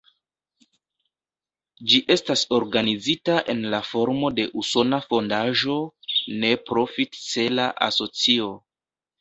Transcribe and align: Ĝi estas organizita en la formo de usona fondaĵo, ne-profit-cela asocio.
Ĝi 1.91 1.99
estas 2.15 2.45
organizita 2.61 3.35
en 3.55 3.61
la 3.75 3.81
formo 3.89 4.33
de 4.39 4.47
usona 4.63 5.01
fondaĵo, 5.13 5.77
ne-profit-cela 6.45 7.69
asocio. 7.91 8.53